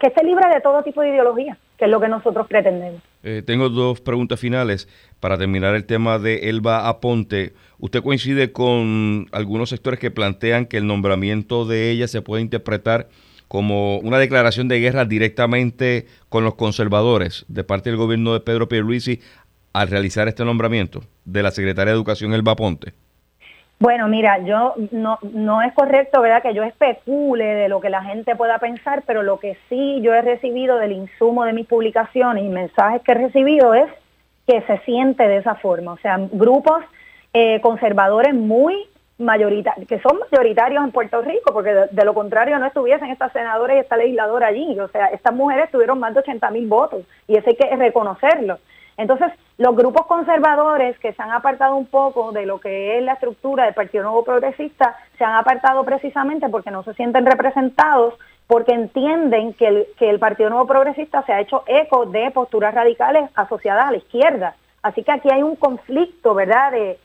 que 0.00 0.06
esté 0.06 0.24
libre 0.24 0.48
de 0.52 0.60
todo 0.60 0.82
tipo 0.82 1.02
de 1.02 1.10
ideología, 1.10 1.56
que 1.78 1.84
es 1.84 1.90
lo 1.90 2.00
que 2.00 2.08
nosotros 2.08 2.46
pretendemos. 2.46 3.00
Eh, 3.22 3.42
tengo 3.44 3.68
dos 3.68 4.00
preguntas 4.00 4.40
finales 4.40 4.88
para 5.20 5.36
terminar 5.36 5.74
el 5.74 5.84
tema 5.84 6.18
de 6.18 6.48
Elba 6.48 6.88
Aponte. 6.88 7.52
¿Usted 7.78 8.02
coincide 8.02 8.52
con 8.52 9.26
algunos 9.32 9.70
sectores 9.70 10.00
que 10.00 10.10
plantean 10.10 10.66
que 10.66 10.78
el 10.78 10.86
nombramiento 10.86 11.66
de 11.66 11.90
ella 11.90 12.08
se 12.08 12.22
puede 12.22 12.42
interpretar 12.42 13.08
como 13.48 13.98
una 13.98 14.18
declaración 14.18 14.68
de 14.68 14.80
guerra 14.80 15.04
directamente 15.04 16.06
con 16.28 16.44
los 16.44 16.54
conservadores 16.54 17.44
de 17.48 17.64
parte 17.64 17.90
del 17.90 17.98
gobierno 17.98 18.32
de 18.32 18.40
Pedro 18.40 18.68
Pierluisi 18.68 19.20
al 19.72 19.88
realizar 19.88 20.26
este 20.28 20.44
nombramiento 20.44 21.02
de 21.24 21.42
la 21.42 21.50
secretaria 21.50 21.92
de 21.92 21.96
Educación 21.96 22.32
Elba 22.32 22.52
Aponte? 22.52 22.92
Bueno, 23.78 24.08
mira, 24.08 24.38
yo 24.38 24.74
no, 24.90 25.18
no 25.32 25.60
es 25.60 25.72
correcto, 25.74 26.22
¿verdad?, 26.22 26.42
que 26.42 26.54
yo 26.54 26.62
especule 26.62 27.44
de 27.44 27.68
lo 27.68 27.78
que 27.80 27.90
la 27.90 28.02
gente 28.02 28.34
pueda 28.34 28.58
pensar, 28.58 29.02
pero 29.06 29.22
lo 29.22 29.38
que 29.38 29.58
sí 29.68 30.00
yo 30.02 30.14
he 30.14 30.22
recibido 30.22 30.78
del 30.78 30.92
insumo 30.92 31.44
de 31.44 31.52
mis 31.52 31.66
publicaciones 31.66 32.42
y 32.42 32.48
mensajes 32.48 33.02
que 33.02 33.12
he 33.12 33.16
recibido 33.16 33.74
es 33.74 33.86
que 34.46 34.62
se 34.62 34.78
siente 34.86 35.28
de 35.28 35.38
esa 35.38 35.56
forma. 35.56 35.92
O 35.92 35.98
sea, 35.98 36.16
grupos 36.32 36.82
eh, 37.34 37.60
conservadores 37.60 38.32
muy 38.32 38.74
mayoritarios, 39.18 39.88
que 39.88 40.00
son 40.00 40.18
mayoritarios 40.30 40.84
en 40.84 40.92
Puerto 40.92 41.22
Rico, 41.22 41.52
porque 41.52 41.74
de, 41.90 42.04
lo 42.04 42.14
contrario 42.14 42.58
no 42.58 42.66
estuviesen 42.66 43.10
estas 43.10 43.32
senadoras 43.32 43.76
y 43.76 43.80
esta 43.80 43.96
legisladora 43.96 44.48
allí. 44.48 44.78
O 44.78 44.88
sea, 44.88 45.06
estas 45.06 45.34
mujeres 45.34 45.70
tuvieron 45.70 45.98
más 45.98 46.14
de 46.14 46.20
80 46.20 46.50
mil 46.50 46.66
votos 46.66 47.04
y 47.26 47.36
eso 47.36 47.48
hay 47.48 47.56
que 47.56 47.76
reconocerlo. 47.76 48.58
Entonces, 48.98 49.28
los 49.58 49.76
grupos 49.76 50.06
conservadores 50.06 50.98
que 50.98 51.12
se 51.12 51.22
han 51.22 51.30
apartado 51.30 51.76
un 51.76 51.86
poco 51.86 52.32
de 52.32 52.46
lo 52.46 52.60
que 52.60 52.96
es 52.98 53.04
la 53.04 53.14
estructura 53.14 53.64
del 53.64 53.74
Partido 53.74 54.04
Nuevo 54.04 54.24
Progresista, 54.24 54.96
se 55.18 55.24
han 55.24 55.34
apartado 55.34 55.84
precisamente 55.84 56.48
porque 56.48 56.70
no 56.70 56.82
se 56.82 56.94
sienten 56.94 57.26
representados, 57.26 58.14
porque 58.46 58.72
entienden 58.72 59.52
que 59.54 59.66
el, 59.66 59.86
que 59.98 60.08
el 60.08 60.18
Partido 60.18 60.50
Nuevo 60.50 60.66
Progresista 60.66 61.22
se 61.24 61.32
ha 61.32 61.40
hecho 61.40 61.64
eco 61.66 62.06
de 62.06 62.30
posturas 62.30 62.74
radicales 62.74 63.28
asociadas 63.34 63.88
a 63.88 63.90
la 63.92 63.98
izquierda. 63.98 64.56
Así 64.82 65.02
que 65.02 65.12
aquí 65.12 65.30
hay 65.30 65.42
un 65.42 65.56
conflicto, 65.56 66.34
¿verdad?, 66.34 66.72
de, 66.72 66.98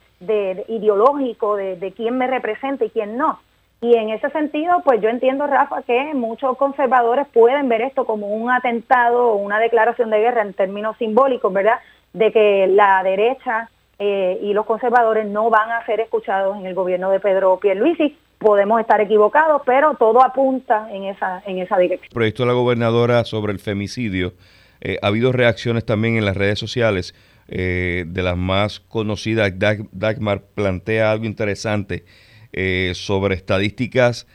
ideológico 0.67 1.55
de, 1.55 1.75
de 1.75 1.91
quién 1.91 2.17
me 2.17 2.27
representa 2.27 2.85
y 2.85 2.89
quién 2.89 3.17
no. 3.17 3.39
Y 3.83 3.95
en 3.95 4.11
ese 4.11 4.29
sentido, 4.29 4.83
pues 4.85 5.01
yo 5.01 5.09
entiendo, 5.09 5.47
Rafa, 5.47 5.81
que 5.81 6.13
muchos 6.13 6.55
conservadores 6.55 7.27
pueden 7.33 7.67
ver 7.67 7.81
esto 7.81 8.05
como 8.05 8.27
un 8.27 8.51
atentado 8.51 9.29
o 9.29 9.35
una 9.37 9.59
declaración 9.59 10.11
de 10.11 10.19
guerra 10.19 10.43
en 10.43 10.53
términos 10.53 10.95
simbólicos, 10.97 11.51
¿verdad? 11.51 11.79
De 12.13 12.31
que 12.31 12.67
la 12.67 13.01
derecha 13.01 13.71
eh, 13.97 14.37
y 14.43 14.53
los 14.53 14.67
conservadores 14.67 15.25
no 15.25 15.49
van 15.49 15.71
a 15.71 15.83
ser 15.87 15.99
escuchados 15.99 16.57
en 16.57 16.67
el 16.67 16.75
gobierno 16.75 17.09
de 17.09 17.19
Pedro 17.19 17.57
Pierluisi. 17.59 18.15
Podemos 18.37 18.79
estar 18.79 19.01
equivocados, 19.01 19.63
pero 19.65 19.95
todo 19.95 20.21
apunta 20.21 20.87
en 20.91 21.05
esa, 21.05 21.41
en 21.47 21.57
esa 21.57 21.79
dirección. 21.79 22.09
Proyecto 22.13 22.43
de 22.43 22.47
la 22.47 22.53
gobernadora 22.53 23.23
sobre 23.23 23.51
el 23.51 23.59
femicidio, 23.59 24.33
eh, 24.79 24.99
ha 25.01 25.07
habido 25.07 25.31
reacciones 25.31 25.85
también 25.85 26.17
en 26.17 26.25
las 26.25 26.37
redes 26.37 26.59
sociales. 26.59 27.15
Eh, 27.47 28.05
de 28.07 28.23
las 28.23 28.37
más 28.37 28.79
conocidas, 28.79 29.53
Dagmar 29.91 30.43
plantea 30.55 31.11
algo 31.11 31.25
interesante 31.25 32.05
eh, 32.53 32.93
sobre 32.95 33.35
estadísticas 33.35 34.27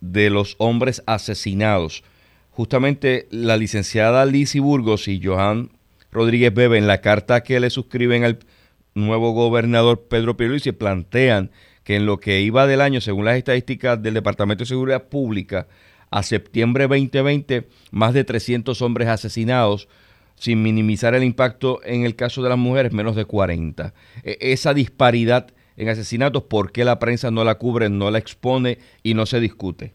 de 0.00 0.30
los 0.30 0.54
hombres 0.58 1.02
asesinados. 1.06 2.04
Justamente 2.50 3.26
la 3.30 3.56
licenciada 3.56 4.24
Lizzie 4.26 4.60
Burgos 4.60 5.08
y 5.08 5.20
Johan 5.22 5.70
Rodríguez 6.10 6.52
Bebe 6.54 6.78
en 6.78 6.86
la 6.86 7.00
carta 7.00 7.42
que 7.42 7.60
le 7.60 7.70
suscriben 7.70 8.24
al 8.24 8.38
nuevo 8.94 9.32
gobernador 9.32 10.06
Pedro 10.08 10.36
Pierluisi 10.36 10.72
plantean 10.72 11.50
que 11.84 11.96
en 11.96 12.06
lo 12.06 12.18
que 12.18 12.40
iba 12.40 12.66
del 12.66 12.80
año, 12.80 13.00
según 13.00 13.26
las 13.26 13.36
estadísticas 13.36 14.02
del 14.02 14.14
Departamento 14.14 14.64
de 14.64 14.68
Seguridad 14.68 15.04
Pública, 15.04 15.68
a 16.10 16.22
septiembre 16.22 16.88
2020, 16.88 17.68
más 17.90 18.14
de 18.14 18.24
300 18.24 18.80
hombres 18.82 19.08
asesinados, 19.08 19.88
sin 20.36 20.62
minimizar 20.62 21.14
el 21.14 21.24
impacto 21.24 21.80
en 21.84 22.04
el 22.04 22.14
caso 22.14 22.42
de 22.42 22.48
las 22.48 22.58
mujeres, 22.58 22.92
menos 22.92 23.16
de 23.16 23.24
40. 23.24 23.92
E, 24.22 24.38
esa 24.40 24.74
disparidad 24.74 25.48
en 25.76 25.88
asesinatos, 25.88 26.44
¿por 26.44 26.72
qué 26.72 26.84
la 26.84 26.98
prensa 26.98 27.30
no 27.30 27.44
la 27.44 27.56
cubre, 27.56 27.90
no 27.90 28.10
la 28.10 28.18
expone 28.18 28.78
y 29.02 29.14
no 29.14 29.26
se 29.26 29.40
discute? 29.40 29.92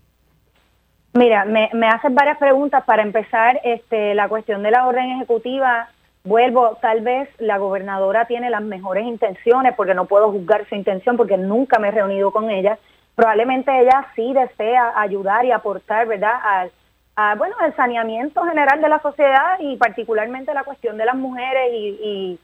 Mira, 1.14 1.46
me, 1.46 1.70
me 1.74 1.88
hacen 1.88 2.16
varias 2.16 2.38
preguntas. 2.38 2.84
Para 2.86 3.02
empezar, 3.02 3.60
este, 3.64 4.14
la 4.16 4.30
cuestión 4.30 4.64
de 4.64 4.72
la 4.72 4.88
orden 4.88 5.12
ejecutiva, 5.12 5.90
vuelvo, 6.24 6.78
tal 6.82 7.02
vez 7.02 7.30
la 7.40 7.58
gobernadora 7.58 8.26
tiene 8.26 8.50
las 8.50 8.62
mejores 8.62 9.06
intenciones, 9.06 9.74
porque 9.76 9.94
no 9.94 10.06
puedo 10.06 10.32
juzgar 10.32 10.68
su 10.70 10.76
intención, 10.76 11.18
porque 11.18 11.38
nunca 11.38 11.80
me 11.80 11.90
he 11.90 11.92
reunido 11.92 12.32
con 12.32 12.50
ella. 12.50 12.78
Probablemente 13.16 13.78
ella 13.78 14.08
sí 14.16 14.34
desea 14.34 14.94
ayudar 14.96 15.46
y 15.46 15.52
aportar, 15.52 16.08
¿verdad?, 16.08 16.36
al, 16.44 16.72
a, 17.16 17.36
bueno, 17.36 17.56
el 17.66 17.76
saneamiento 17.76 18.44
general 18.44 18.82
de 18.82 18.90
la 18.90 19.02
sociedad 19.02 19.58
y 19.60 19.76
particularmente 19.78 20.54
la 20.54 20.64
cuestión 20.64 20.98
de 20.98 21.06
las 21.06 21.16
mujeres 21.16 21.70
y 21.74 22.40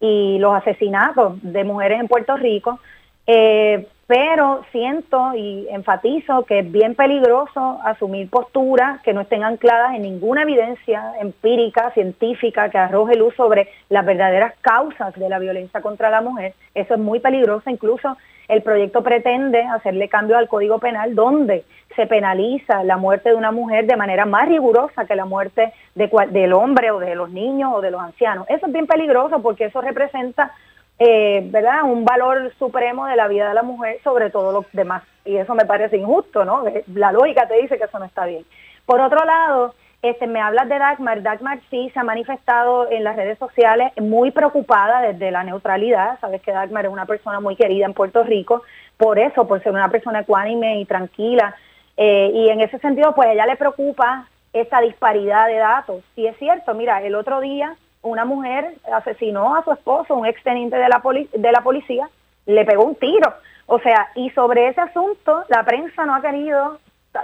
y 0.00 0.38
los 0.38 0.54
asesinatos 0.54 1.38
de 1.42 1.64
mujeres 1.64 2.00
en 2.00 2.08
Puerto 2.08 2.36
Rico, 2.36 2.78
eh, 3.26 3.88
pero 4.06 4.64
siento 4.70 5.34
y 5.34 5.66
enfatizo 5.70 6.44
que 6.44 6.60
es 6.60 6.70
bien 6.70 6.94
peligroso 6.94 7.80
asumir 7.84 8.30
posturas 8.30 9.00
que 9.02 9.12
no 9.12 9.22
estén 9.22 9.42
ancladas 9.42 9.94
en 9.94 10.02
ninguna 10.02 10.42
evidencia 10.42 11.14
empírica, 11.20 11.90
científica, 11.90 12.70
que 12.70 12.78
arroje 12.78 13.16
luz 13.16 13.34
sobre 13.34 13.68
las 13.88 14.06
verdaderas 14.06 14.54
causas 14.60 15.12
de 15.14 15.28
la 15.28 15.40
violencia 15.40 15.80
contra 15.80 16.08
la 16.08 16.20
mujer. 16.20 16.54
Eso 16.74 16.94
es 16.94 17.00
muy 17.00 17.18
peligroso, 17.18 17.68
incluso 17.68 18.16
el 18.46 18.62
proyecto 18.62 19.02
pretende 19.02 19.62
hacerle 19.62 20.08
cambio 20.08 20.38
al 20.38 20.46
Código 20.46 20.78
Penal 20.78 21.16
donde 21.16 21.64
se 21.96 22.06
penaliza 22.06 22.84
la 22.84 22.98
muerte 22.98 23.30
de 23.30 23.34
una 23.34 23.50
mujer 23.50 23.86
de 23.86 23.96
manera 23.96 24.24
más 24.24 24.48
rigurosa 24.48 25.06
que 25.06 25.16
la 25.16 25.24
muerte 25.24 25.72
de, 25.96 26.08
del 26.30 26.52
hombre 26.52 26.92
o 26.92 27.00
de 27.00 27.16
los 27.16 27.30
niños 27.30 27.72
o 27.74 27.80
de 27.80 27.90
los 27.90 28.00
ancianos. 28.00 28.46
Eso 28.48 28.66
es 28.66 28.72
bien 28.72 28.86
peligroso 28.86 29.42
porque 29.42 29.64
eso 29.64 29.80
representa 29.80 30.52
eh, 30.98 31.42
¿verdad? 31.50 31.84
un 31.84 32.04
valor 32.04 32.52
supremo 32.58 33.06
de 33.06 33.16
la 33.16 33.28
vida 33.28 33.48
de 33.48 33.54
la 33.54 33.62
mujer 33.62 34.00
sobre 34.02 34.30
todo 34.30 34.52
los 34.52 34.66
demás. 34.72 35.02
Y 35.24 35.36
eso 35.36 35.54
me 35.54 35.66
parece 35.66 35.96
injusto, 35.96 36.44
¿no? 36.44 36.64
La 36.94 37.12
lógica 37.12 37.46
te 37.48 37.60
dice 37.60 37.78
que 37.78 37.84
eso 37.84 37.98
no 37.98 38.04
está 38.04 38.26
bien. 38.26 38.44
Por 38.86 39.00
otro 39.00 39.24
lado, 39.24 39.74
este, 40.02 40.26
me 40.26 40.40
hablas 40.40 40.68
de 40.68 40.78
Dagmar. 40.78 41.22
Dagmar 41.22 41.58
sí 41.68 41.90
se 41.92 41.98
ha 41.98 42.04
manifestado 42.04 42.88
en 42.90 43.02
las 43.02 43.16
redes 43.16 43.38
sociales 43.38 43.92
muy 44.00 44.30
preocupada 44.30 45.00
desde 45.00 45.30
la 45.30 45.42
neutralidad. 45.42 46.18
Sabes 46.20 46.40
que 46.42 46.52
Dagmar 46.52 46.86
es 46.86 46.92
una 46.92 47.06
persona 47.06 47.40
muy 47.40 47.56
querida 47.56 47.86
en 47.86 47.94
Puerto 47.94 48.22
Rico, 48.22 48.62
por 48.96 49.18
eso, 49.18 49.46
por 49.48 49.62
ser 49.62 49.72
una 49.72 49.90
persona 49.90 50.20
ecuánime 50.20 50.80
y 50.80 50.84
tranquila. 50.84 51.56
Eh, 51.96 52.30
y 52.32 52.48
en 52.50 52.60
ese 52.60 52.78
sentido, 52.78 53.14
pues 53.14 53.30
ella 53.30 53.46
le 53.46 53.56
preocupa 53.56 54.28
esta 54.52 54.80
disparidad 54.80 55.48
de 55.48 55.56
datos. 55.56 56.02
Y 56.14 56.26
es 56.26 56.36
cierto, 56.38 56.72
mira, 56.74 57.02
el 57.02 57.14
otro 57.14 57.40
día 57.40 57.74
una 58.06 58.24
mujer 58.24 58.74
asesinó 58.92 59.56
a 59.56 59.64
su 59.64 59.72
esposo, 59.72 60.14
un 60.14 60.26
ex 60.26 60.42
teniente 60.42 60.76
de 60.76 60.88
la, 60.88 61.02
de 61.32 61.52
la 61.52 61.60
policía, 61.62 62.08
le 62.46 62.64
pegó 62.64 62.84
un 62.84 62.94
tiro. 62.94 63.34
O 63.66 63.78
sea, 63.80 64.08
y 64.14 64.30
sobre 64.30 64.68
ese 64.68 64.80
asunto 64.80 65.44
la 65.48 65.64
prensa 65.64 66.06
no 66.06 66.14
ha 66.14 66.22
querido 66.22 66.78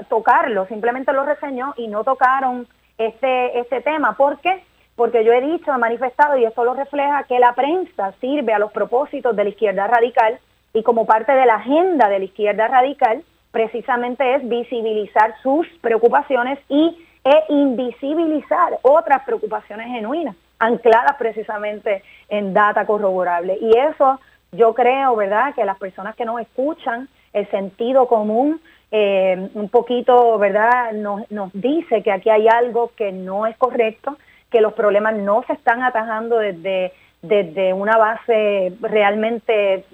tocarlo, 0.09 0.67
simplemente 0.67 1.13
lo 1.13 1.25
reseñó 1.25 1.75
y 1.77 1.89
no 1.89 2.03
tocaron 2.05 2.67
este, 2.99 3.59
este 3.59 3.81
tema. 3.81 4.17
¿Por 4.17 4.41
qué? 4.41 4.65
Porque 4.97 5.25
yo 5.25 5.33
he 5.33 5.41
dicho, 5.41 5.73
he 5.73 5.79
manifestado, 5.79 6.37
y 6.37 6.45
esto 6.45 6.65
lo 6.65 6.75
refleja, 6.75 7.25
que 7.25 7.39
la 7.39 7.55
prensa 7.55 8.13
sirve 8.21 8.53
a 8.53 8.59
los 8.59 8.73
propósitos 8.73 9.35
de 9.37 9.45
la 9.45 9.51
izquierda 9.51 9.87
radical 9.87 10.39
y 10.75 10.83
como 10.83 11.07
parte 11.07 11.33
de 11.33 11.47
la 11.47 11.57
agenda 11.57 12.09
de 12.09 12.19
la 12.19 12.25
izquierda 12.25 12.69
radical, 12.69 13.23
precisamente 13.51 14.35
es 14.35 14.49
visibilizar 14.49 15.35
sus 15.43 15.67
preocupaciones 15.81 16.59
y 16.69 17.07
e 17.25 17.45
invisibilizar 17.51 18.79
otras 18.83 19.23
preocupaciones 19.25 19.87
genuinas, 19.87 20.35
ancladas 20.63 21.17
precisamente 21.19 22.03
en 22.29 22.55
data 22.55 22.87
corroborable. 22.87 23.59
Y 23.61 23.77
eso 23.77 24.21
yo 24.53 24.75
creo, 24.75 25.17
¿verdad?, 25.17 25.55
que 25.55 25.65
las 25.65 25.77
personas 25.77 26.15
que 26.15 26.25
nos 26.25 26.41
escuchan, 26.41 27.09
el 27.33 27.51
sentido 27.51 28.07
común 28.07 28.61
eh, 28.93 29.49
un 29.55 29.69
poquito, 29.69 30.39
¿verdad?, 30.39 30.93
nos, 30.93 31.29
nos 31.33 31.51
dice 31.53 32.03
que 32.03 32.13
aquí 32.13 32.31
hay 32.31 32.47
algo 32.47 32.93
que 32.97 33.11
no 33.11 33.47
es 33.47 33.57
correcto, 33.57 34.19
que 34.51 34.61
los 34.61 34.75
problemas 34.75 35.15
no 35.17 35.43
se 35.49 35.55
están 35.55 35.83
atajando 35.83 36.39
desde, 36.39 36.93
desde 37.23 37.73
una 37.73 37.97
base 37.97 38.73
realmente 38.81 39.85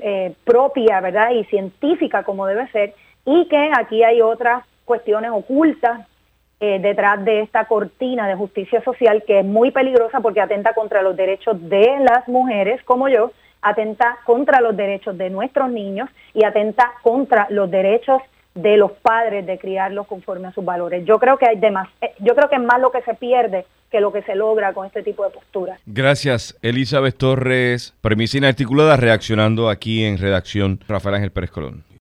eh, 0.00 0.34
propia, 0.44 1.00
¿verdad?, 1.00 1.30
y 1.30 1.44
científica 1.44 2.24
como 2.24 2.46
debe 2.46 2.66
ser, 2.72 2.94
y 3.24 3.46
que 3.46 3.70
aquí 3.78 4.02
hay 4.02 4.20
otras 4.20 4.64
cuestiones 4.84 5.30
ocultas 5.30 6.00
eh, 6.60 6.78
detrás 6.80 7.24
de 7.24 7.40
esta 7.40 7.66
cortina 7.66 8.26
de 8.26 8.34
justicia 8.34 8.82
social 8.82 9.22
que 9.26 9.40
es 9.40 9.44
muy 9.44 9.70
peligrosa 9.70 10.20
porque 10.20 10.40
atenta 10.40 10.74
contra 10.74 11.02
los 11.02 11.16
derechos 11.16 11.56
de 11.68 11.98
las 12.00 12.26
mujeres 12.26 12.82
como 12.84 13.08
yo, 13.08 13.30
atenta 13.62 14.18
contra 14.24 14.60
los 14.60 14.76
derechos 14.76 15.16
de 15.16 15.30
nuestros 15.30 15.70
niños 15.70 16.10
y 16.34 16.44
atenta 16.44 16.92
contra 17.02 17.46
los 17.50 17.70
derechos 17.70 18.22
de 18.54 18.76
los 18.76 18.90
padres 18.90 19.46
de 19.46 19.56
criarlos 19.58 20.06
conforme 20.08 20.48
a 20.48 20.52
sus 20.52 20.64
valores. 20.64 21.04
Yo 21.04 21.20
creo 21.20 21.38
que 21.38 21.46
hay 21.46 21.56
demás, 21.56 21.88
eh, 22.00 22.12
yo 22.18 22.34
creo 22.34 22.48
que 22.48 22.56
es 22.56 22.62
más 22.62 22.80
lo 22.80 22.90
que 22.90 23.02
se 23.02 23.14
pierde 23.14 23.64
que 23.90 24.00
lo 24.00 24.12
que 24.12 24.22
se 24.22 24.34
logra 24.34 24.72
con 24.72 24.86
este 24.86 25.02
tipo 25.02 25.24
de 25.24 25.30
posturas. 25.30 25.80
Gracias, 25.86 26.58
Elizabeth 26.60 27.16
Torres, 27.16 27.94
premisa 28.00 28.36
inarticulada, 28.36 28.96
reaccionando 28.96 29.70
aquí 29.70 30.04
en 30.04 30.18
redacción 30.18 30.80
Rafael 30.88 31.14
Ángel 31.14 31.30
Pérez 31.30 31.50
Colón. 31.50 31.84